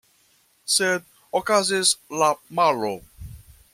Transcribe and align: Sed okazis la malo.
Sed 0.75 1.05
okazis 1.41 1.91
la 2.23 2.31
malo. 2.61 2.91